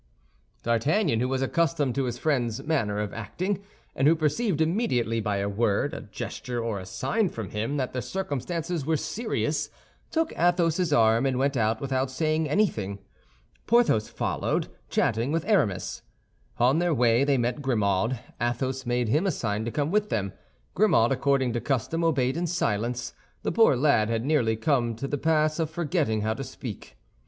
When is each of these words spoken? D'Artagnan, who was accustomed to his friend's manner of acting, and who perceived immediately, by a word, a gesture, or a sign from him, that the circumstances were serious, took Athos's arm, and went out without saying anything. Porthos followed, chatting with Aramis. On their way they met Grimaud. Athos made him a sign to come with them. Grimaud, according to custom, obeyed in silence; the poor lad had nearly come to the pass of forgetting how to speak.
D'Artagnan, 0.63 1.19
who 1.19 1.29
was 1.29 1.43
accustomed 1.43 1.93
to 1.93 2.05
his 2.05 2.17
friend's 2.17 2.63
manner 2.63 2.97
of 2.97 3.13
acting, 3.13 3.61
and 3.95 4.07
who 4.07 4.15
perceived 4.15 4.59
immediately, 4.59 5.19
by 5.19 5.37
a 5.37 5.47
word, 5.47 5.93
a 5.93 6.01
gesture, 6.01 6.59
or 6.59 6.79
a 6.79 6.87
sign 6.87 7.29
from 7.29 7.51
him, 7.51 7.77
that 7.77 7.93
the 7.93 8.01
circumstances 8.01 8.83
were 8.83 8.97
serious, 8.97 9.69
took 10.09 10.35
Athos's 10.35 10.91
arm, 10.91 11.27
and 11.27 11.37
went 11.37 11.55
out 11.55 11.79
without 11.79 12.09
saying 12.09 12.49
anything. 12.49 12.97
Porthos 13.67 14.09
followed, 14.09 14.69
chatting 14.89 15.31
with 15.31 15.45
Aramis. 15.45 16.01
On 16.57 16.79
their 16.79 16.95
way 16.95 17.23
they 17.23 17.37
met 17.37 17.61
Grimaud. 17.61 18.19
Athos 18.41 18.87
made 18.87 19.07
him 19.07 19.27
a 19.27 19.31
sign 19.31 19.65
to 19.65 19.71
come 19.71 19.91
with 19.91 20.09
them. 20.09 20.33
Grimaud, 20.73 21.11
according 21.11 21.53
to 21.53 21.61
custom, 21.61 22.03
obeyed 22.03 22.35
in 22.35 22.47
silence; 22.47 23.13
the 23.43 23.51
poor 23.51 23.75
lad 23.75 24.09
had 24.09 24.25
nearly 24.25 24.55
come 24.55 24.95
to 24.95 25.07
the 25.07 25.19
pass 25.19 25.59
of 25.59 25.69
forgetting 25.69 26.21
how 26.21 26.33
to 26.33 26.43
speak. 26.43 26.97